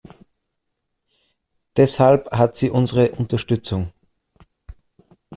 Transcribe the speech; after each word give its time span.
Deshalb 1.77 2.31
hat 2.31 2.55
sie 2.55 2.71
unsere 2.71 3.11
Unterstützung. 3.11 3.91